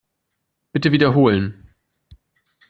Bitte 0.73 0.91
wiederholen. 0.91 1.75